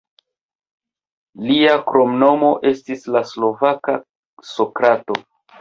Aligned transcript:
Lia 1.49 1.75
kromnomo 1.91 2.51
estis 2.71 3.05
"la 3.17 3.23
slovaka 3.33 3.99
Sokrato". 4.57 5.23